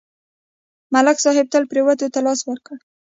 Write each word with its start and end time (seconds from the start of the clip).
ملک 0.93 1.17
صاحب 1.25 1.45
تل 1.53 1.63
پرېوتو 1.71 2.07
ته 2.13 2.19
لاس 2.25 2.39
ورکړی. 2.45 2.79